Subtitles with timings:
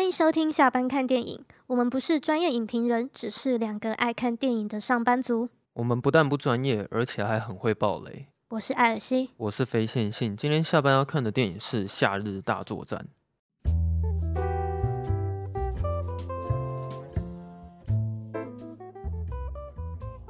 [0.00, 1.44] 欢迎收听下班看电影。
[1.66, 5.50] 我们不是专业影评人，只是两个爱看电影的上班族。
[5.74, 8.28] 我们不但不专业，而且还很会爆雷。
[8.48, 10.34] 我是艾尔西，我是非线性。
[10.34, 13.08] 今天下班要看的电影是《夏日大作战》。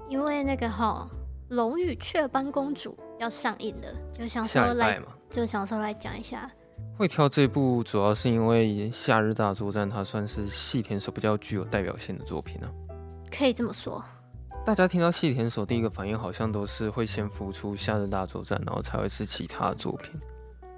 [0.09, 1.09] 因为那个哈
[1.55, 5.01] 《龙与雀斑公主》要上映了，就想说来，
[5.31, 6.51] 就想说来讲一下。
[7.01, 12.93] 会挑这部，主要是因为《夏日大作战》它算是细田守比较具有代表性的作品呢、啊。
[13.31, 14.05] 可以这么说。
[14.67, 20.13] 大家听到细田守第一个反应好像都是会先浮出《夏日大作战》，然后才会是其他的作品。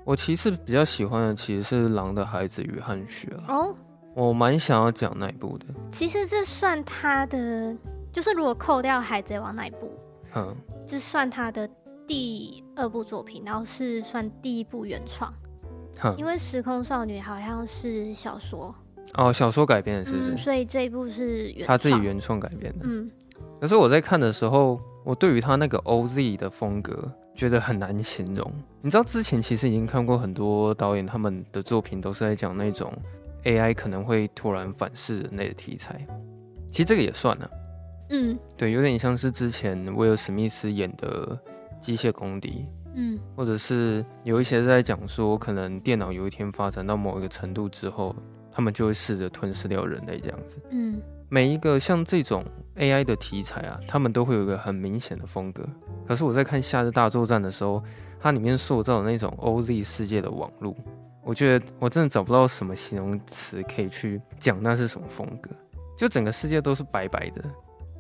[0.05, 3.57] 我其次比较喜欢的其实是《狼的孩子与汗血》啊。
[3.57, 3.75] 哦。
[4.15, 5.67] 我蛮想要讲那一部的。
[5.91, 7.77] 其实这算他的，
[8.13, 9.93] 就是如果扣掉《海贼王》那一部，
[10.37, 10.55] 嗯，
[10.87, 11.69] 就算他的
[12.07, 15.35] 第二部作品，然后是算第一部原创。
[16.17, 18.75] 因为《时空少女》好像是小说
[19.15, 20.35] 哦，小说改编的是不是？
[20.35, 22.85] 嗯，所以这一部是他自己原创改编的。
[22.85, 23.11] 嗯，
[23.61, 28.51] 可是我在看的时候，我对于他那个 OZ 的风格觉得很难形容。
[28.81, 32.93] 你知道之前其实已经看过很多导演他们的作品，都是在讲那种
[33.45, 36.05] AI 可能会突然反噬人类的题材。
[36.71, 37.51] 其实这个也算了。
[38.11, 41.39] 嗯，对，有点像是之前威尔史密斯演的
[41.79, 42.67] 《机械公敌》。
[42.95, 48.15] 嗯，或者是有一些在讲说，可能电脑有一天发展到某一个程度之后，
[48.51, 50.61] 他们就会试着吞噬掉人类这样子。
[50.71, 52.45] 嗯，每一个像这种
[52.77, 55.67] AI 的题材啊，他们都会有一个很明显的风格。
[56.07, 57.83] 可是我在看《夏日大作战》的时候，
[58.21, 60.77] 它里面塑造的那种 OZ 世界的网络，
[61.25, 65.51] 我觉得我真的找不到什么形容词可以去讲那是什么风格。
[65.97, 67.45] 就整个世界都是白白的，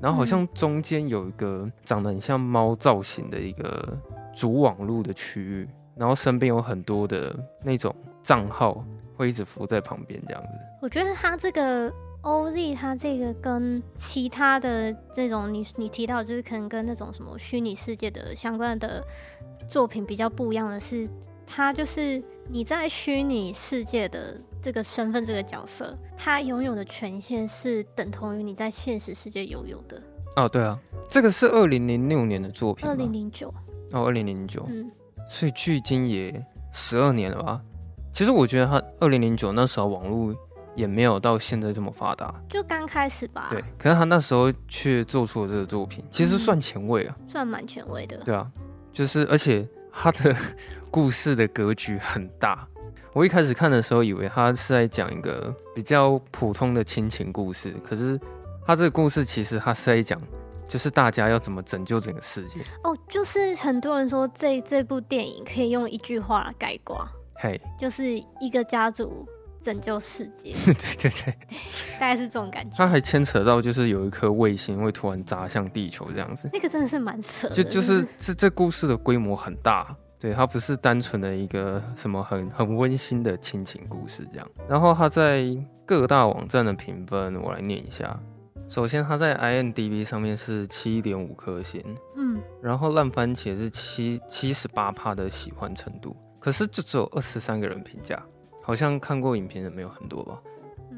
[0.01, 3.99] 然后好像中间有一个长得很像猫造型的一个。
[4.35, 8.85] 主网络的区域，然后身边有很多的那种账号
[9.17, 10.49] 会一直浮在旁边，这样子。
[10.81, 19.05] 我觉得他这个 OZ，他这个跟其他的这种你你提到，就是可能跟那种什么虚拟世界的相关的
[19.69, 21.09] 作品比较不一样的是，
[21.47, 30.03] 他就是你在虚拟世界的这个身份、这个角色，他拥有的权限是等同于你在现实世界拥有的。
[30.37, 30.79] 哦，对啊，
[31.09, 33.53] 这个是二零零六年的作品，二零零九。
[33.93, 34.91] 哦，二零零九，嗯，
[35.29, 37.61] 所以距今也十二年了吧？
[38.13, 40.35] 其实我觉得他二零零九那时候网络
[40.75, 43.49] 也没有到现在这么发达，就刚开始吧。
[43.51, 48.17] 对，可是他那时候却做出了这个作品，其实算前卫啊，嗯、算蛮前卫的。
[48.19, 48.51] 对啊，
[48.93, 50.35] 就是而且他的
[50.91, 52.67] 故事的格局很大。
[53.15, 58.19] 我一开始看的时候以为他是在讲一个比较普通的亲情故事，可是
[58.67, 60.21] 他这个故事其实他是在讲。
[60.73, 68.05] 就是大家要怎么拯救整个世界哦，就是很多人说这这部电影可以用一句话来概括，嘿，就是
[68.41, 69.29] 一个家族
[69.61, 71.59] 拯救世界， 对对对，对，
[72.01, 72.75] 大概是这种感觉。
[72.79, 84.49] 它还牵扯到就是有一颗卫星会突然砸向地球这样子，那个真的是蛮扯的，就就是这这故事的规模很大，对，它不是单纯的一个什么很很温馨的亲情故事这样。
[84.67, 85.45] 然后它在
[85.85, 88.19] 各大网站的评分，我来念一下。
[88.69, 91.83] 首先，它在 IMDB 上面是七点五颗星，
[92.17, 98.23] 嗯，然后烂番茄是七七十八趴的喜欢程度，可是就只有二十三个人评价，
[98.63, 100.41] 好像看过影片的没有很多吧。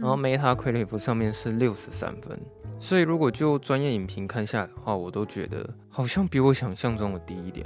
[0.01, 2.39] 然后 Metacritic 上面是六十三分，
[2.79, 7.65] 所以如果就专业影评看下来的话，我都觉得好像比我想象中的低一点，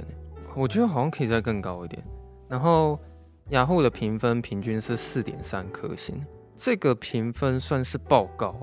[0.55, 2.03] 我觉得好像可以再更高一点。
[2.47, 2.99] 然后
[3.49, 6.23] 雅虎的评分平均是四点三颗星，
[6.55, 8.55] 这个评分算是爆高。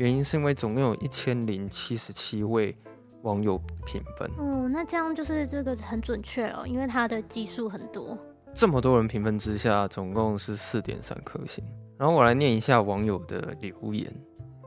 [0.00, 2.74] 原因是因为总共有一千零七十七位
[3.20, 4.26] 网友评分。
[4.38, 8.16] 哦，那这样就是这个很准确哦，因为它的基数很多。
[8.54, 11.62] 这么多人评分之下，总共是四点三颗星。
[11.98, 14.10] 然后我来念一下网友的留言，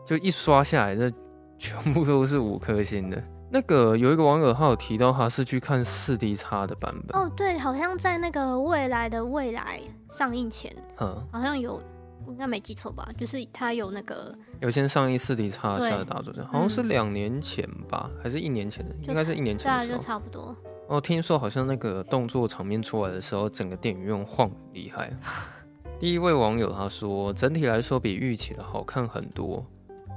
[0.05, 1.11] 就一刷下来，这
[1.57, 3.19] 全部都是五颗星的。
[3.49, 7.19] 那个有一个网友他有提到，他是去看四 D 叉的版本。
[7.19, 11.81] 哦，对，好像在那个未来的未来上映前，嗯，好像有。
[12.27, 13.07] 应该没记错吧？
[13.17, 18.95] 就是他有那个有先上一四 D 叉下的大作战，好像是两年前吧，嗯、还是一年前的？
[19.03, 19.65] 应该是一年前。
[19.65, 20.55] 对啊，就差不多。
[20.87, 25.11] 哦，听说好像那个动作场面出来的时候，整个电影院晃很厉害。
[25.99, 29.65] 第一位网友他说，整体来说比预期的好看很多，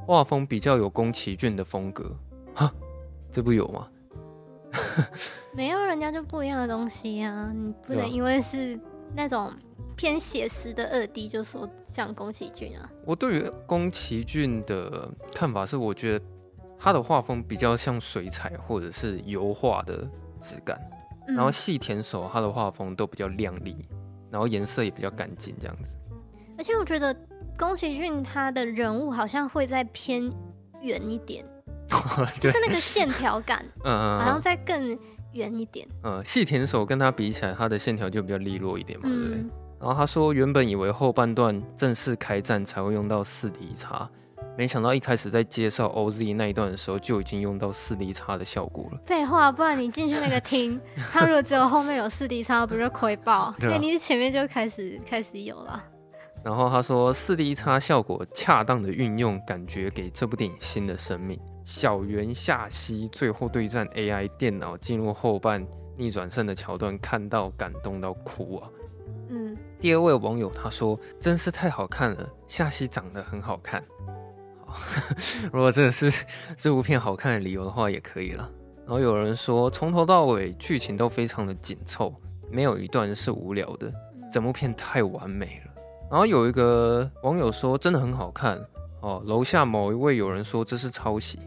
[0.06, 2.16] 画风比较有宫崎骏的风格。
[2.54, 2.72] 哈，
[3.30, 3.88] 这不有吗？
[5.54, 8.78] 没有，人家就不一样的东西呀、啊，你不能因为是
[9.14, 9.52] 那种。
[9.94, 11.66] 偏写实的二 D，就说
[11.96, 12.86] 像宫崎骏啊。
[13.06, 16.24] 我对于宫崎骏的看法是，我觉得
[16.78, 20.06] 他的画风比较像水彩或者是油画的
[20.38, 20.78] 质感，
[21.26, 23.88] 嗯、然后细田守他的画风都比较亮丽，
[24.30, 25.96] 然后颜色也比较干净这样子。
[26.58, 27.16] 而且我觉得
[27.56, 30.30] 宫崎骏他的人物好像会再偏
[30.82, 31.42] 圆一点，
[32.38, 34.98] 就是那个线条感， 嗯，好像再更
[35.32, 35.88] 圆一点。
[36.04, 39.44] 嗯，细田守跟他比起来，他的线条就比较利落一点嘛，对不对？
[39.78, 44.08] 然后他说，原本以为后半段正式开战才会用到四 D 叉。
[44.56, 48.98] 没想到一开始在介绍 OZ 那一段的时候就已经用到四 D 叉的效果了。
[49.04, 50.80] 废话，不然你进去那个厅，
[51.12, 53.54] 他如果只有后面有四 D 叉，不是亏爆？
[53.60, 55.84] 对、啊，你前面就开始开始有了。
[56.42, 61.38] 然后他说，四 D 叉效果恰当的运用，感觉给这部电影新的生命。
[61.62, 65.66] 小圆夏希最后对战 AI 电脑进入后半
[65.98, 68.70] 逆转胜的桥段，看到感动到哭啊。
[69.28, 69.56] 嗯。
[69.78, 73.82] 第二位网友他说，真是太好看了，夏希长得很好看。
[74.64, 74.76] 好
[75.52, 76.12] 如果这是
[76.56, 78.50] 这部片好看的理由的话，也可以了。
[78.84, 82.14] 然后有人说，从头到尾剧情都非常的紧凑，
[82.50, 83.92] 没有一段是无聊的，
[84.30, 85.72] 整部片太完美了。
[86.10, 88.60] 然后有一个网友说，真的很好看
[89.00, 89.20] 哦。
[89.26, 91.40] 楼下某一位有人说这是抄袭，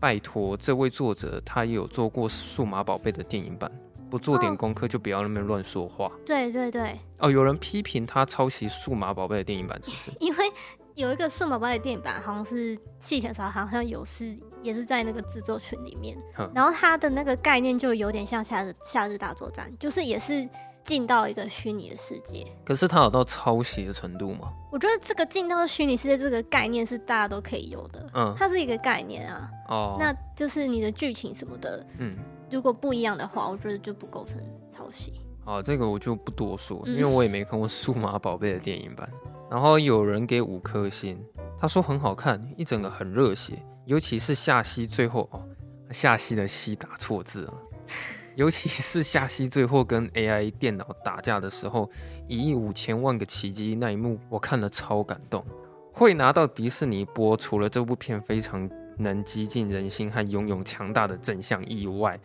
[0.00, 3.70] 拜托，这位作者他也有做过数码宝贝的电影版，
[4.10, 6.10] 不做点功课就不要那边乱说话。
[6.26, 6.98] 对对对。
[7.20, 10.10] 哦，有人批评他抄袭数码宝贝的电影版，是不是？
[10.20, 10.52] 因为。
[10.96, 16.18] 有一个数码宝贝的电影版，好像是气田守，好像有是也是在那个制作群里面。
[16.52, 20.46] 然后他的那个概念就有点像夏日夏日大作战，就是也是
[20.82, 22.46] 进到一个虚拟的世界。
[22.66, 24.52] 可是他有到抄袭的程度吗？
[24.70, 28.06] 我觉得这个进到虚拟世界这个概念是大家都可以有的。
[28.12, 29.48] 嗯，它是一个概念啊。
[29.68, 32.14] 哦，那就是你的剧情什么的，嗯，
[32.50, 35.20] 如果不一样的话，我觉得就不构成抄袭。
[35.44, 39.08] 好，这个我就不多说，因为我也没看过数码宝贝的电影版。
[39.50, 41.18] 然后有人给五颗星，
[41.58, 43.54] 他说很好看，一整个很热血，
[43.84, 45.42] 尤其是夏希最后哦，
[45.90, 47.54] 夏希的希打错字了，
[48.36, 51.90] 尤其是夏希最后跟 AI 电脑打架的时候，
[52.28, 55.44] 一亿五千万个奇迹那一幕，我看了超感动。
[55.92, 62.18] 会拿到迪士尼播，除了这部片非常能激进人心和拥有强大的正向意外，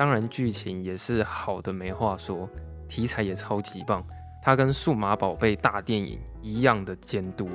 [0.00, 2.48] 当然剧情也是好的没话说，
[2.88, 4.02] 题材也超级棒。
[4.42, 7.50] 它跟数码宝贝大电影一样的监督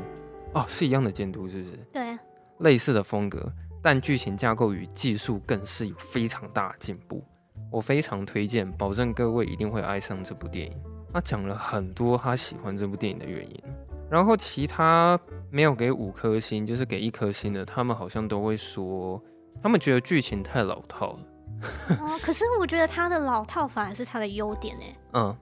[0.53, 1.71] 哦，是一样的监督，是不是？
[1.91, 2.19] 对啊，
[2.59, 3.51] 类似的风格，
[3.81, 7.23] 但剧情架构与技术更是有非常大的进步。
[7.71, 10.77] 我非常推荐，保证各位一定会爱上这部电影。
[11.11, 13.63] 他讲了很多他喜欢这部电影的原因，
[14.07, 15.19] 然后其他
[15.49, 19.19] 没有给五颗星，就是给一颗星的，他们好像都会说，
[19.63, 21.19] 他们觉得剧情太老套了。
[21.99, 24.85] 哦，可是我觉得他的老套反而是他的优点呢。
[25.13, 25.35] 嗯。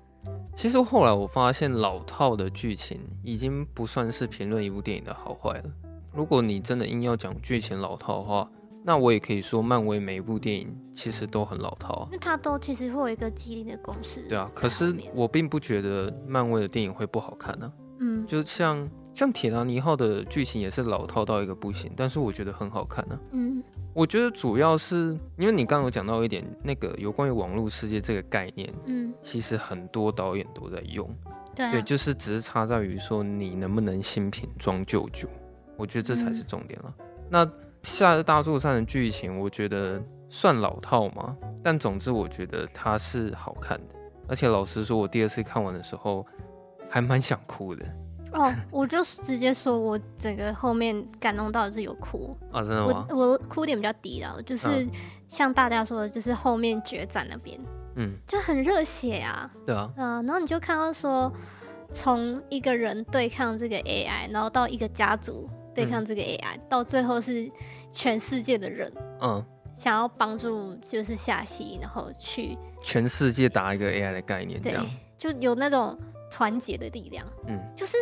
[0.56, 5.64] 其实后来我发现，老套的剧情已经不算是评论一部电影的好坏了。
[6.14, 8.50] 如果你真的硬要讲剧情老套的话，
[8.86, 12.08] 那我也可以说，漫威每一部电影其实都很老套啊。
[12.12, 14.22] 那它都其实会有一个既定的公式。
[14.30, 17.74] 对啊，可是我并不觉得漫威的电影会不好看呢。
[18.00, 23.20] 嗯，就像像铁达尼号的剧情也是老套到一个不行，但是我觉得很好看呢。
[23.32, 23.64] 嗯。
[23.96, 31.08] 我觉得主要是因为你刚刚有讲到一点，那个有关于网络世界这个概念，嗯，其实很多导演都在用，
[31.54, 35.30] 对，对，就是只是差在于说你能不能新瓶装旧酒，
[35.78, 36.92] 我觉得这才是重点了。
[36.98, 37.52] 嗯、那
[37.84, 43.94] 夏日大作战的剧情，我觉得算老套嘛，但总之我觉得它是好看的，
[44.28, 46.26] 而且老实说，我第二次看完的时候
[46.90, 47.86] 还蛮想哭的。
[48.34, 53.06] 哦，我就直接说，我整个后面感动到的是有哭啊，真的吗？
[53.10, 54.88] 我我哭点比较低了，就是
[55.28, 57.60] 像大家说的，就是后面决战那边，
[57.96, 61.32] 嗯，就很热血啊，对啊，嗯，然后你就看到说，
[61.92, 67.48] 从一个人对抗这个 AI，然后到一个家族对抗这个 AI，、嗯、到最后是
[67.92, 68.92] 全世界的人，
[69.22, 74.76] 嗯，想要帮助就是夏希，然后去全世界打一个 AI 的概念，对，
[75.20, 75.96] 就有那种
[76.32, 77.96] 团结的力量，嗯，就是。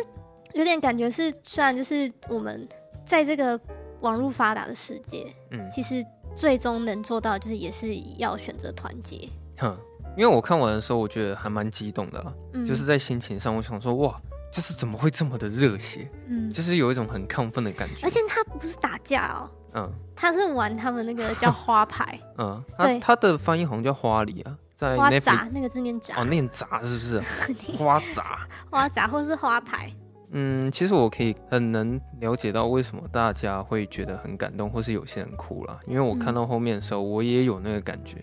[0.54, 2.68] 有点感觉是，虽然就是我们
[3.06, 3.58] 在这个
[4.00, 6.04] 网络发达的世界，嗯，其实
[6.34, 9.28] 最终能做到就是也是要选择团结。
[9.58, 9.76] 哼，
[10.16, 12.34] 因为我看完的时候，我觉得还蛮激动的
[12.66, 14.20] 就是在心情上，我想说，哇，
[14.52, 16.10] 就是怎么会这么的热血？
[16.26, 18.04] 嗯，就是有一种很亢奋的感觉。
[18.04, 27.20] 而且他不是打架哦，嗯，他是玩他们那个叫花牌， 嗯，对，他的翻译好像叫花里啊，在花札那个字念札，哦，念札是不是？
[27.76, 29.90] 花札，花札或是花牌。
[30.34, 35.78] 嗯，其实我可以很能了解到为什么大家会觉得很感动，或是有些人哭了。
[35.86, 38.16] 因为我看到后面的时候，我也有那个感觉。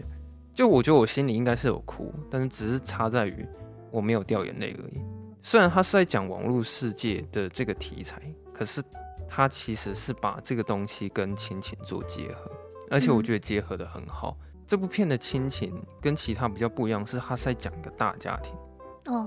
[0.56, 3.48] 就我觉得我心里应该是有哭，但是只是差在于
[3.92, 5.00] 我没有掉眼泪而已。
[5.44, 8.20] 虽然他是在讲网络世界的这个题材，
[8.51, 8.82] 可是
[9.28, 12.51] 他其实是把这个东西跟亲情做结合，
[12.89, 14.36] 而且我觉得结合的很好。
[14.66, 18.56] 这部片的亲情跟其他比较不一样，是他是在讲一个大家庭，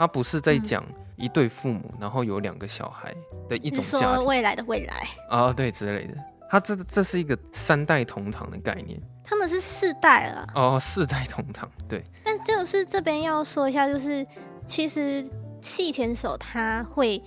[0.00, 0.84] 他不是在讲。
[1.16, 3.14] 一对父母，然后有两个小孩
[3.48, 4.00] 的一种家庭。
[4.00, 4.94] 说未来的未来
[5.28, 6.14] 啊、哦，对之类的。
[6.50, 9.00] 他这这是一个三代同堂的概念。
[9.24, 10.46] 他们是四代了。
[10.54, 12.04] 哦，四代同堂，对。
[12.22, 14.26] 但就是这边要说一下，就是
[14.66, 15.26] 其实
[15.62, 17.22] 细田守他会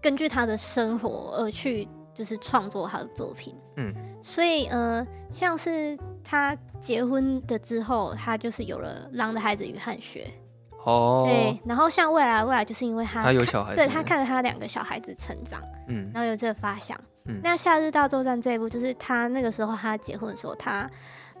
[0.00, 3.54] 根据他的生活而去，就是创作他的作品。
[3.76, 3.94] 嗯。
[4.22, 10.30] 所以，呃，像是他结婚的之后，他就是有了《狼的孩子与汗血》。
[10.84, 20.90] 哦，对，然后像未来未来，就是因为他他有小孩，对他看着他两个小孩子成长，嗯，然后有这个发想，嗯，那《夏日大作战》这一部，就是他那个时候他结婚的时候，他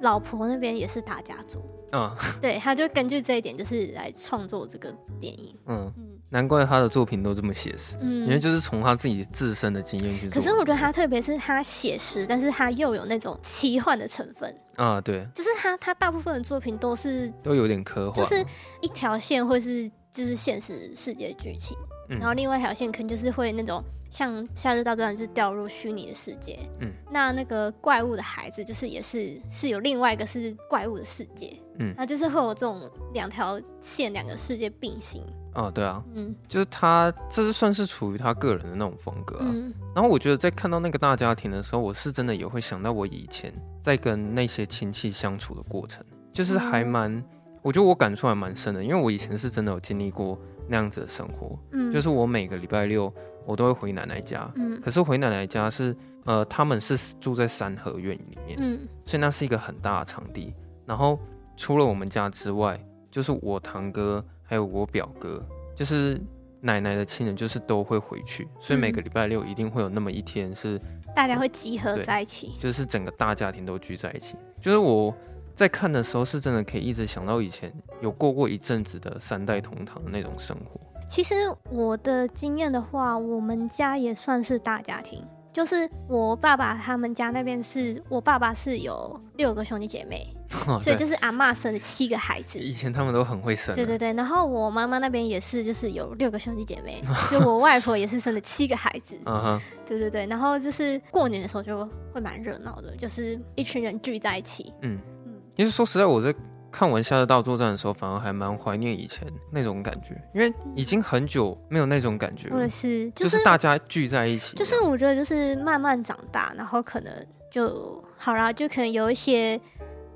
[0.00, 1.60] 老婆那边也是大家族，
[1.92, 5.92] 嗯， 对，他就根据这一点，就是来创作这个电影，嗯。
[5.96, 6.08] 嗯。
[6.32, 10.40] 难怪他的作品都这么写实，嗯，因为就是从他自己自身的经验去做。
[10.40, 18.44] 可是我觉得他特别是他写实，但是他又有那种奇幻的成分啊，对，就是他他大部分的作品都是都有点科幻，就是
[18.80, 21.76] 一条线会是就是现实世界剧情，
[22.08, 35.22] 嗯，然后另外一条线可能就是会那种像《夏日大作战》就是掉入虚拟的世界，嗯，那那个怪物的孩子就是也是是有另外一个是怪物的世界，嗯，那就是会有这种两条线两个世界并行。
[35.54, 39.46] 哦，对啊，嗯，就是他，这是算是属于他个人的那种风格啊。
[39.52, 47.24] 嗯，然后我觉得在看到那个大家庭的时候，我是真的也会想到我以前在跟那些亲戚相处的过程，就是还蛮，嗯，
[47.60, 51.58] 我觉得我感触还蛮深的，因为我以前是真的有经历过那样子的生活。
[51.72, 53.12] 嗯，就是我每个礼拜六
[53.44, 55.94] 我都会回奶奶家，嗯，可是回奶奶家是，
[56.24, 60.54] 呃，他们是住在三合院里面，嗯，所以那是一个很大的场地。
[60.86, 61.18] 然后
[61.58, 64.24] 除了我们家之外，就是我堂哥。
[64.52, 65.42] 还有我表哥，
[65.74, 66.20] 就是
[66.60, 70.78] 奶奶的亲人，就是都会回去，所以每个礼拜六一定会有那么一天是
[71.16, 74.36] 大家会集合在一起，就是整个大家庭都聚在一起。
[74.60, 75.10] 就是我
[75.54, 80.78] 在看的时候，是真的可以一直想到以前有过过一阵子的三代同堂的那种生活。
[81.08, 81.34] 其实
[81.70, 85.26] 我的经验的话，我们家也算是大家庭。
[85.52, 90.26] 就是我爸爸他们家那边是我爸爸是有六个兄弟姐妹，
[90.66, 92.58] 哦、所以就是阿妈生了七个孩子。
[92.58, 93.74] 以前他们都很会生。
[93.74, 99.14] 对对对，然后我妈妈那边也是，就是有六个兄弟姐妹， 就我外婆也是生了七个孩子。
[99.26, 104.72] 嗯哼，对对对，然后就是过年的时候就会蛮热闹的，就是一群人聚在一起。
[104.80, 106.34] 嗯嗯，其实说实在，我在。
[106.72, 112.56] 看完《夏日大作战》的时候，反而还蛮怀念以前那种感觉，因为已经很久没有那种感觉了。
[112.56, 114.56] 我也是，就是、就是大家聚在一起。
[114.56, 117.12] 就是我觉得，就是慢慢长大，然后可能
[117.50, 119.60] 就好啦，就可能有一些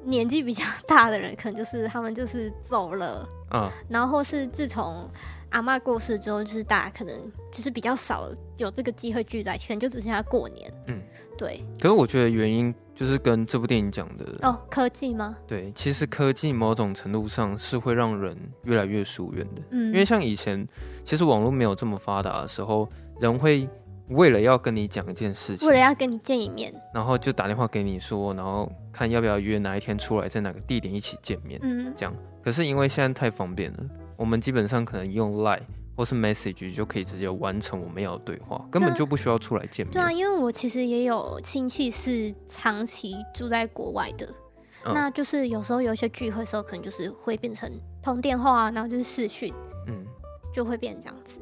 [0.04, 5.08] 年纪比较大的人，可能就是他们就是走了，嗯，然后是自从
[5.50, 7.14] 阿妈过世之后，就是大家可能
[7.52, 10.72] 就是比较少有这个机会聚在一起，可能就只剩下过年。
[10.86, 11.02] 嗯，
[11.36, 11.64] 对。
[11.80, 12.74] 可是我觉得原因。
[12.96, 15.36] 就是跟这部电影讲的哦，科技吗？
[15.46, 19.60] 对，其实科技某种程度上是会让人越来越疏远的。
[19.68, 20.66] 嗯，因为像以前，
[21.04, 22.88] 其实网络没有这么发达的时候，
[23.20, 23.68] 人会
[24.08, 31.60] 为了要跟你讲一件事情，为了要跟你见一面，然后就打电话给你说，然后看要不要约哪一天出来，在哪个地点一起见面。
[31.62, 32.16] 嗯，这样。
[32.42, 33.80] 可是因为现在太方便了，
[34.16, 35.60] 我们基本上可能用 Line。
[35.96, 39.92] 或是 message 就可以直接完成我们要的对话，根本就不需要出来见面。
[39.94, 44.26] 对啊，因为我其实也有亲戚是长期住在国外的，
[44.84, 47.70] 嗯、那就是有时候有一些聚会的时候，可能就是会变成
[48.02, 49.54] 通电话，然后就是视讯，
[49.86, 50.04] 嗯，
[50.52, 51.40] 就会变成这样子。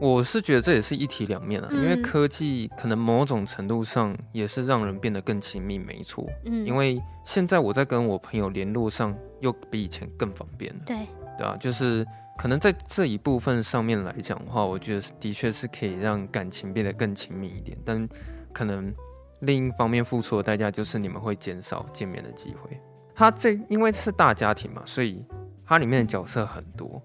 [0.00, 6.26] 我是觉得这也是一体两面啊，嗯、因为科技可能某种程度上也是让人变得更亲密，没错。
[6.44, 10.80] 嗯，因为现在我在跟我朋友联络上又比以前更方便了。
[10.84, 10.96] 对，
[11.38, 12.04] 对啊，就是。
[12.38, 17.78] 可能在这一部分上面来讲的话，我觉得的确是可以让感情变得更亲密一点。
[17.84, 18.08] 但
[18.52, 18.92] 可能
[19.40, 22.80] 另一方面付出的代价就是你们会减少见面的机会。
[23.14, 25.24] 他这因为是大家庭嘛，所以
[25.64, 27.00] 它里面的角色很多。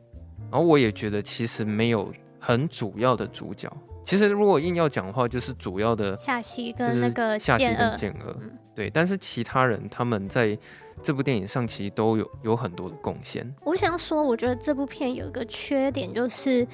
[0.49, 3.71] 然后我也觉得其实没有很主要的主角。
[4.07, 8.89] 其实如果硬要讲的话，就是主要的夏曦跟那个夏曦，跟剑娥，嗯，对。
[8.89, 10.57] 但是其他人他们在。
[11.03, 13.47] 这部电影上其实都有有很多的贡献。
[13.63, 16.67] 我想说，我觉得这部片有一个缺点，就是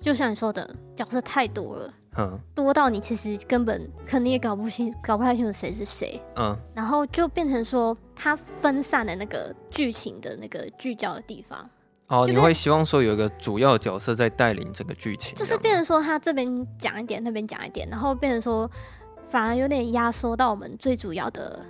[0.00, 11.68] 就像你说的，角色太多了，嗯，多到你其实根本可能也搞不清、搞不太清楚谁是谁，嗯，然后就变成说，它分散了那个剧情的那个聚焦的地方。
[12.08, 18.70] 哦，你会希望说有一个主要角色在带领整个剧情，就是变成说他这边讲一点，那边讲一点，然后变成说
[19.30, 21.64] 反而有点压缩到我们最主要的。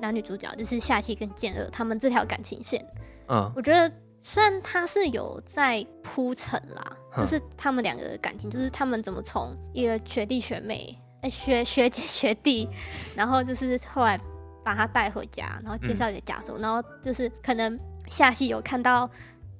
[0.00, 2.84] 男女主角就是夏希跟剑二，他们这条感情线，
[3.28, 12.68] 嗯，我觉得虽然他是有在铺陈啦，嗯、就是他们两个的感情，就是他们怎么从一个学弟学妹，哎、欸，学学姐学弟，
[13.14, 14.20] 然后就是后来
[14.62, 19.08] 把他带回家，然后介绍给家属，嗯、然后就是可能夏希有看到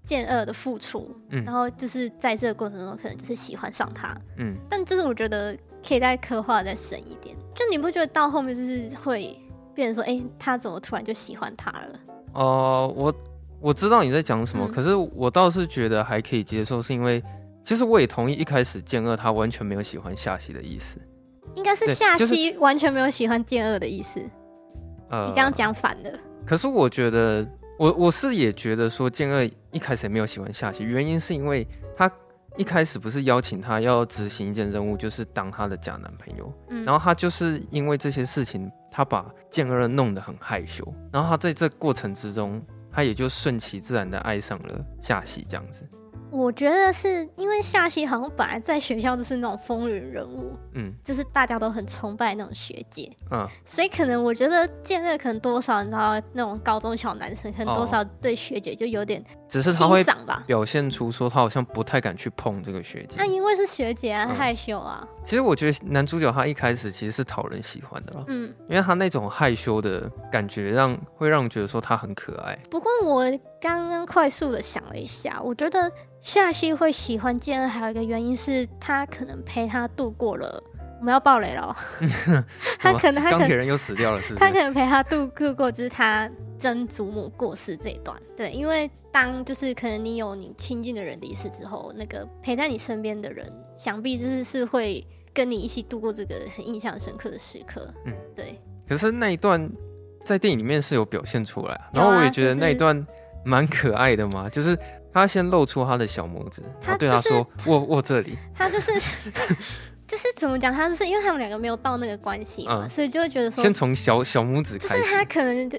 [0.05, 5.57] 健二的付出，嗯，然后就是在这个过程中可能就是喜欢上他，嗯，但就是我觉得
[5.87, 9.37] 可以再刻画再深一点，就你不觉得到后面就是会
[9.75, 12.01] 变成说，哎、欸，他怎么突然就喜欢他了？
[12.35, 13.15] 哦、呃，我
[13.61, 17.23] 我知道你在讲什么、嗯，可是我倒是觉得还可以接受，是因为
[17.63, 20.99] 其实我也同意一开始健二他完全没有喜欢夏希的意思。
[21.55, 24.21] 应该是夏希完全没有喜欢健二的意思，
[25.09, 26.11] 呃，你这样讲反了。
[26.45, 27.47] 可是我觉得，
[27.79, 31.67] 我我是也觉得说健二一开始也没有喜欢夏希，原因是因为
[31.97, 32.11] 他
[32.57, 42.63] 一开始不是邀请他要执行一件任务，就是当他的假男朋友，嗯，然后他就是因为这些事情，他把健二弄得很害羞，然后他在这过程之中，
[42.93, 45.85] 他也就顺其自然的爱上了夏希这样子。
[46.35, 60.05] 我觉得是因为夏曦好像本来在学校就是那种风云人物，嗯，就是大家都很崇拜那种学姐，嗯，所以可能我觉得健二可能多少你知道那种高中小男生，可能多少对学姐就有点只是他会
[60.47, 65.07] 表现出说他好像不太敢去碰这个学姐，他因为是学姐啊，害羞啊。
[65.25, 72.59] 其实我觉得男主角他一开始其实是讨人喜欢的吧，嗯，因为他那种害羞的感觉让会让人觉得说他很可爱。
[72.69, 73.23] 不过我
[73.61, 75.91] 刚刚快速的想了一下，我觉得。
[76.25, 80.59] 夏希会喜欢建恩，还有一个原因是他可能陪他度过了，
[80.99, 81.77] 我们要爆雷了。
[82.81, 84.41] 他可能他钢铁人又死掉了，是不是？
[84.41, 86.27] 他可能陪他度过就是他
[86.65, 88.21] 曾祖母过世这一段。
[88.37, 97.93] 对，因为当就是可能你有你亲近的人离世之后，那个陪在你身边的人，想必就是是会跟你一起度过这个很印象深刻的时刻。
[98.07, 98.59] 嗯，对。
[98.89, 99.71] 可是那一段
[100.25, 103.07] 在电影里面是有表现出来，然后我也觉得那一段
[103.45, 104.77] 蛮可爱的嘛，就是。
[105.17, 108.91] 他先露出他的小拇指，他对他说：“握握这里。”他就是
[110.09, 110.75] 就是怎么讲？
[110.75, 115.01] 他就是因为他们两个没有到那个关系嘛、嗯，所以就会觉得说，先从小小拇指开始。
[115.01, 115.71] 就是他可能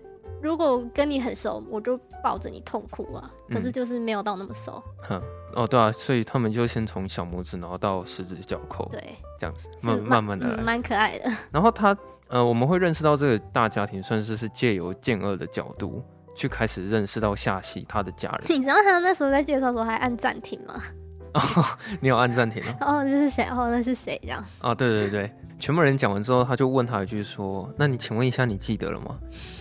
[0.46, 3.32] 如果跟你很熟，我就抱着你痛哭啊。
[3.50, 4.74] 可是就是没有到那么熟。
[5.02, 5.22] 哼、嗯，
[5.56, 11.32] 哦，对啊，所以他们就先从小拇指，然后到食指交扣，对，这样子慢慢慢的来，蛮、嗯、可爱的。
[11.52, 11.98] 然后他
[12.28, 16.04] 呃，我们会认识到这个大家庭，算是是借由健二的角度。
[16.38, 18.42] 去开始认识到夏希他的家人。
[18.50, 20.84] 你知道他那时候在介绍的时候还按暂停吗？
[21.36, 21.66] 哦，
[22.02, 22.76] 你有按暂停哦。
[22.82, 23.44] 哦，这是谁？
[23.44, 24.20] 哦，那是谁？
[24.24, 24.44] 这样。
[24.62, 29.16] 哦，对对对，全部人讲完之后，他就问他一句说：“那你请问一下，你记得了吗？”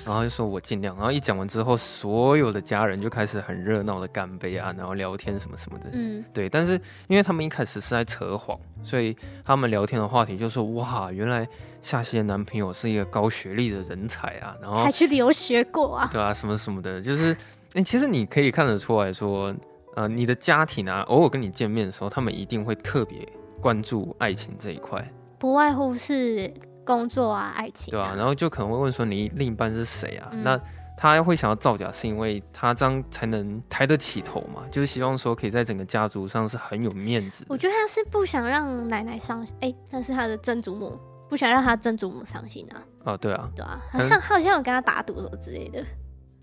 [0.07, 5.91] 然后就说：“我尽量。”然后一讲完之后，所有的家人就开始很热闹的干杯啊，然后聊天什么什么的。
[5.93, 6.49] 嗯，对。
[6.49, 11.47] 但是因为他们一开始是在扯谎，所以他们聊天的话题就说：“哇，原来。”
[11.85, 17.37] 夏曦的男朋友是一个高学历的人才啊，然后还去留学过啊，对啊，什么什么的，就是，哎、
[17.75, 19.55] 欸，其实你可以看得出来说，
[19.95, 23.27] 呃，你的家庭啊，偶尔跟你见面的时候，他们一定会特别
[23.61, 26.53] 关注爱情这一块，不外乎是
[26.85, 30.43] 工作啊，爱情啊，对啊，然后就可能会问说你另一半是谁啊、嗯？
[30.43, 30.61] 那
[30.97, 37.45] 他会想要造假，是因为他这样才能抬得起头嘛，就是希望说可以在整个家族上是很有面子。
[37.49, 40.99] 我觉得他是不想让奶奶伤心，哎、欸，那是他的曾祖母。
[41.27, 42.83] 不想让他曾祖母伤心啊！
[43.05, 45.83] 哦，对啊，对啊，好像他好像有跟他打赌什么之类的。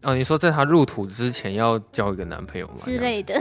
[0.03, 2.73] 哦，你说在他入土之前要交一个男朋友吗？
[2.75, 3.39] 之类的。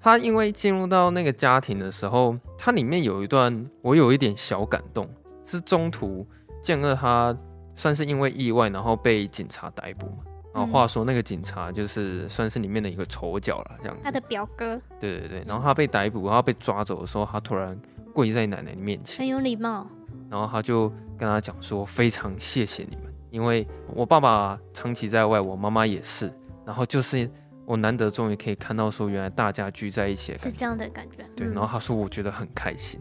[0.00, 5.08] 他因为进入到那个家庭的时候，他里面有一段我有一点小感动，
[5.44, 6.26] 是中途
[6.60, 7.36] 健二他
[7.76, 10.24] 算是因为意外，然后被警察逮捕嘛。
[10.52, 14.02] 然后话说那个警察就是算是里面的一个丑角了，这样子。
[14.02, 14.78] 他的表哥。
[14.98, 17.78] 对对对，然后他被逮捕，然后被抓走的时候，他突然
[18.12, 19.86] 跪在奶奶面前，很有礼貌。
[20.28, 26.30] 然后他就跟他讲说：“非常谢谢你们，因为我爸爸长期在外，我妈妈也是。
[26.64, 27.28] 然后就是
[27.64, 31.24] 我难得终于可以看到说，原来大家聚在一起是这样的感觉。
[31.34, 33.00] 对，然后他说我觉得很开心。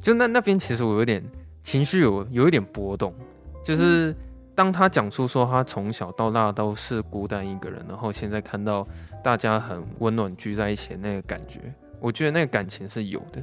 [0.00, 1.22] 就那那边其实我有点
[1.62, 3.12] 情绪有有一点波动，
[3.64, 4.14] 就是
[4.54, 8.86] 当他讲出说他从小到大都是孤单一个人，然后现在看到
[9.22, 11.60] 大家很温暖聚在一起的那个感觉，
[12.00, 13.42] 我觉得那个感情是有的。”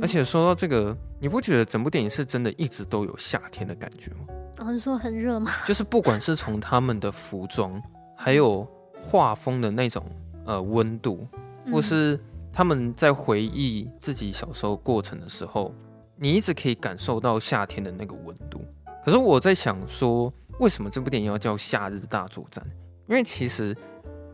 [0.00, 4.20] 而且说到这个，你不觉得整部电影是真的一直都有夏天的感觉吗？
[4.58, 5.50] 哦，你说很热吗？
[5.66, 7.80] 就是不管是从他们的服装，
[8.16, 8.66] 还有
[9.02, 10.04] 画风的那种
[10.44, 11.26] 呃温度，
[11.72, 12.18] 或是
[12.52, 15.74] 他们在回忆自己小时候过程的时候，
[16.16, 18.64] 你一直可以感受到夏天的那个温度。
[19.04, 22.64] 可是我在想说，为什么这部电影要叫《夏日大作战》？
[23.08, 23.76] 因为其实。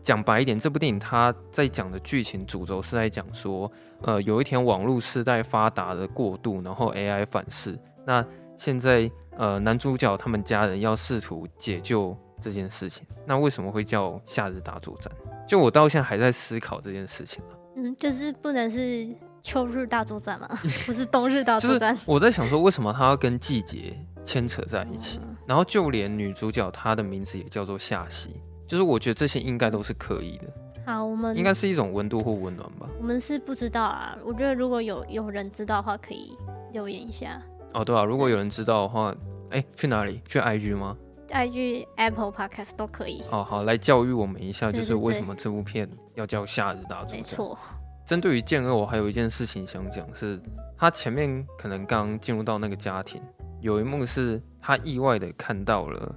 [0.03, 7.77] 讲白一点，这部电影它在讲的剧情主轴是在讲说，呃，有一天网络时代发达的过度，然后 AI 反噬。
[8.03, 8.25] 那
[8.57, 9.07] 现在，
[9.41, 13.03] 呃，男主角他们家人要试图解救这件事情。
[13.25, 15.11] 那为什么会叫夏日大作战？
[15.47, 17.41] 就我到现在还在思考这件事情。
[17.75, 19.09] 嗯，就是不能是
[19.41, 20.47] 秋日大作战吗？
[20.85, 21.95] 不是冬日大作战。
[21.95, 25.19] 就是我在想说，为什么它要跟季节牵扯在一起？
[25.47, 28.39] 然后就连女主角她的名字也叫做夏希。
[28.67, 30.45] 就是我觉得这些应该都是可以的，
[30.85, 32.87] 好，我们应该是一种温度或温暖吧。
[32.99, 36.37] 我们是不知道啊，我觉得如果有有人知道的话，可以
[36.71, 37.41] 留言一下。
[37.73, 39.15] 哦，对啊，如果有人知道的话，
[39.51, 40.21] 哎，去哪里？
[40.25, 40.97] 去 IG 吗
[41.29, 43.21] ？IG、Apple Podcast 都可以。
[43.29, 47.09] 好好来教育我们一下，就是为什么这部片要叫《夏日大作战》？
[47.15, 47.57] 没错。
[48.05, 50.41] 针对于剑二，我还有一件事情想讲，是
[50.77, 53.21] 他前面可能刚进入到那个家庭，
[53.61, 56.13] 有一幕是他意外的看到了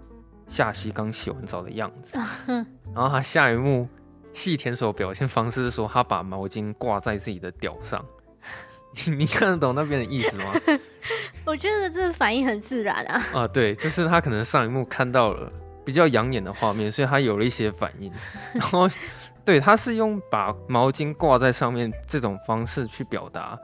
[0.49, 2.17] 夏希刚洗完澡的样子，
[2.93, 3.87] 然后他下一幕
[4.33, 8.05] 细田守表现方式是说他把毛巾挂在自己的屌上，
[9.07, 10.45] 你 你看得懂那边的意思吗？
[11.45, 13.23] 我觉得这个反应很自然啊。
[13.35, 15.53] 啊，对，就是他可能上一幕看到了
[15.85, 18.13] 比较养眼的画面，所以他有了一些反应，
[18.55, 18.89] 然后。
[19.47, 23.59] 对，他是用把毛巾挂在上面这种方式去表达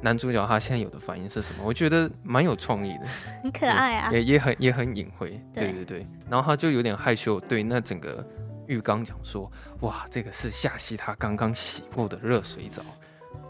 [0.00, 3.06] 男主角他现在有的反应是什么，我觉得蛮有创意的，
[3.42, 6.06] 很可爱啊，也也很也很隐晦，对对对。
[6.30, 8.24] 然后他就有点害羞，对那整个
[8.68, 9.50] 浴缸讲说
[9.82, 12.80] ：“哇，这个是夏希他刚刚洗过的热水澡。”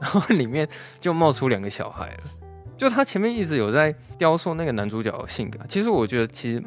[0.00, 0.68] 然后里面
[1.00, 2.22] 就冒出两个小孩了，
[2.76, 6.62] 就他前面一直有在雕塑那个男主角的性格，其实我觉得其实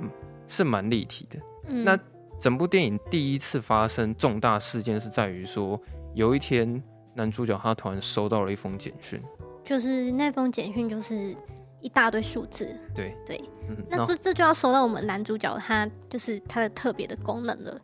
[0.48, 1.40] 是蛮立体的。
[1.68, 1.98] 嗯、那。
[2.40, 5.82] 整部电影第一次发生重大事件是在于说，
[6.14, 6.84] 有一天
[7.16, 9.20] 男主角他突然收到了一封简讯，
[9.64, 11.36] 就是那封简讯就是
[11.82, 12.70] 一大堆数字。
[12.94, 17.82] 对对，嗯、那这这就要说到我们男主角他就是他的特别的功能了。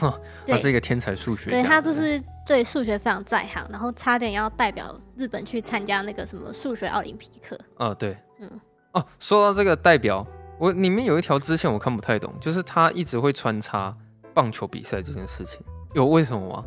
[0.46, 7.58] 他是一个天才数学家，对，他就是对数学非常在行，然后差点要代表日本去参加那个什么数学奥林匹克。
[7.76, 8.60] 啊，对，嗯，
[8.92, 10.26] 哦，说到这个代表。
[10.58, 13.92] 我里面有一条支线我看不太懂，就是他一直会穿插
[14.32, 15.60] 棒球比赛这件事情，
[15.92, 16.64] 有为什么吗？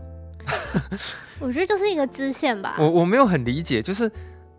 [1.40, 2.76] 我觉得就是一个支线吧。
[2.78, 4.12] 我我没有很理解，就是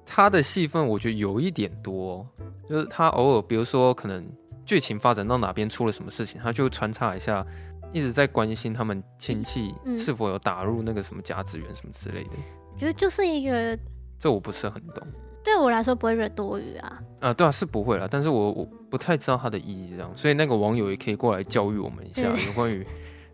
[0.07, 2.27] 他的戏份我觉得有一点多，
[2.67, 4.27] 就是他偶尔比如说可能
[4.65, 7.45] 剧情发展到哪边出了什么事情，他就穿插一下，
[7.93, 12.31] 一直在关心他们亲戚是否有打入那个什么甲子园什么之类的。
[12.73, 13.79] 我觉得就是一个，
[14.19, 15.07] 这我不是很懂。
[15.43, 22.85] 对我来说不会觉得多余啊，啊，对啊，是不会啦，但是我我不太知道它的意义，这样，所以那个网友也可以过来教育我们一下，有关于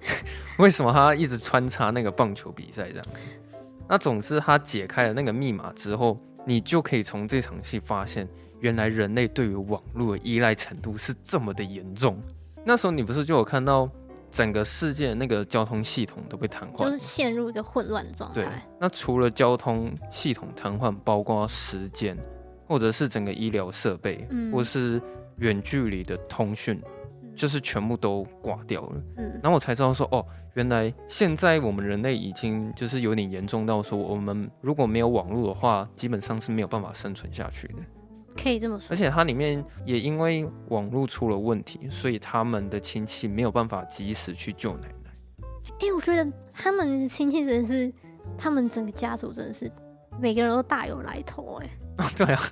[0.59, 3.23] 为什么他一直穿插那个棒球比赛这样子。
[3.89, 8.29] 那总之，他解开了那个密码之后，你就可以从这场戏发现，
[8.61, 12.21] 原来人类对于网络的依赖程度是这么的严重。
[12.65, 13.89] 那时候你不是就有看到？
[14.33, 18.41] 整个世界那个交通系统都被瘫痪，就是陷入一个混乱的状态。
[18.41, 18.49] 对，
[18.81, 22.17] 那除了交通系统瘫痪，包括时间，
[22.67, 25.01] 或者是整个医疗设备，嗯，或是
[25.37, 26.81] 远距离的通讯，
[27.23, 29.03] 嗯，就是全部都挂掉了。
[29.19, 37.75] 嗯，然后我才知道说，哦，原来现在我们人类已经就是有点严重到说，我们如果没有网络的话，基本上是没有办法生存下去的。
[38.37, 45.11] 可以这么说，而且它里面也因为网络出了问题，所以他们的亲戚没有办法及时去救奶奶。
[45.81, 47.93] 哎、欸，我觉得他们的亲戚真的是，
[48.37, 49.71] 他们整个家族真的是
[50.21, 51.61] 每个人都大有来头。
[51.63, 51.69] 哎，
[51.99, 52.43] 哦，对啊，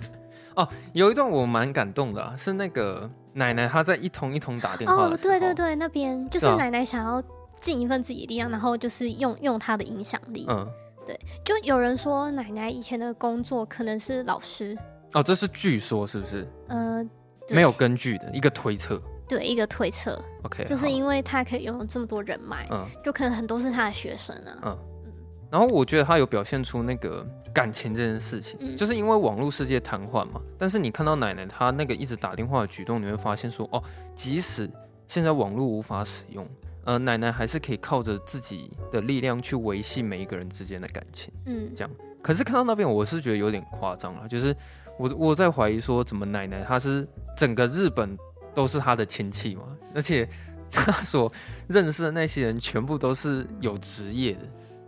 [0.56, 5.08] 哦，有一段我蛮感动的，啊，是那个奶奶她在一通一通打电话。
[5.08, 7.22] 哦，对对对，那边就是奶奶想要
[7.60, 10.46] 尽一份自己的力量，然后就是用用她的影响力。
[10.48, 10.66] 嗯，
[11.06, 14.76] 对，就有人说奶奶以前的工作可能是老师。
[15.12, 16.46] 哦，这是据说是不是？
[16.68, 17.04] 呃，
[17.50, 19.00] 没有根据的一个推测。
[19.28, 20.20] 对，一个推测。
[20.42, 24.58] OK，就是因为他可以拥有这么多人脉，嗯，就可能很多是他的学生啊。
[24.64, 25.12] 嗯嗯。
[25.50, 30.40] 然后我觉得他有表现出那个感情这件事情，嗯、就是因为网络世界瘫痪嘛。
[30.58, 33.82] 但是你看到奶奶她那个一直打电话的举动，你会发现说，哦，
[34.16, 34.68] 即使
[35.06, 36.44] 现在网络无法使用，
[36.84, 41.32] 呃，奶奶还是可以靠着自己的力量去维系每一个人之间的感情。
[41.46, 41.90] 嗯，这样。
[42.20, 44.54] 可是看到那边，我是觉得有点夸张了，就是。
[45.00, 48.18] 我我在怀疑说，怎么奶奶她是整个日本
[48.54, 49.62] 都是她的亲戚嘛？
[49.94, 50.28] 而且
[50.70, 51.32] 她所
[51.68, 54.40] 认识的那些人全部都是有职业的。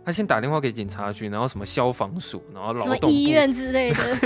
[0.05, 4.17] 她先打电话给警察局，然后什么消防署，然后劳动医院之类的，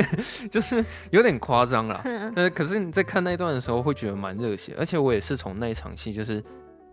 [0.52, 2.02] 就是有点夸张啦。
[2.36, 4.76] 呃，可是你在看那一段的时候，会觉得蛮热血。
[4.78, 6.44] 而且我也是从那一场戏，就是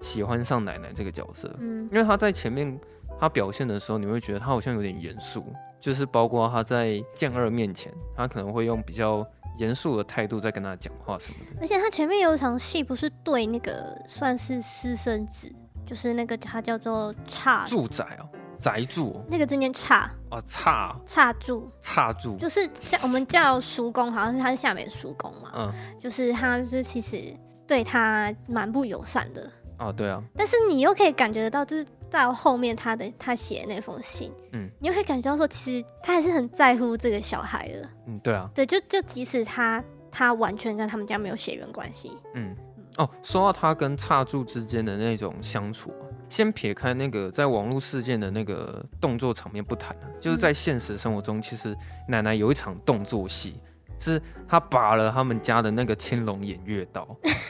[0.03, 1.51] 喜欢上奶奶这个角色。
[1.59, 2.79] 嗯，因为她在前面
[3.19, 5.45] 她表现的时候，你会觉得他好像有点严肃。
[5.81, 9.23] 就是包括他在剑二面前，他可能会用比较
[9.59, 11.61] 严肃的态度在跟他讲话什么的。
[11.61, 15.53] 而且他前面有一场戏，不是对那个算是私生子，
[15.85, 18.25] 就是那个他叫做差住宅哦，
[18.59, 19.23] 宅住。
[19.29, 25.53] 那个字念差哦，差差住差住，就是像我们叫叔公，好像是他是下面的叔公嘛。
[25.55, 27.23] 嗯，就是他就是其实
[27.67, 29.51] 对他蛮不友善的。
[29.79, 30.23] 哦，对啊。
[30.35, 31.87] 但是你又可以感觉得到，就是。
[32.23, 42.55] 到后面他的他写的那封信，嗯，你会感觉到说，其实他还是很在乎这个小孩的，嗯，对啊，对，就就即使他他完全跟他们家没有血缘关系，嗯，
[42.97, 45.93] 哦，说到他跟差柱之间的那种相处，
[46.29, 51.77] 先撇开那个在网络事件的那个动作场面不谈，就是在现实生活中，其实
[52.09, 53.61] 奶奶有一场动作戏，
[53.99, 57.07] 是她拔了他们家的那个青龙偃月刀，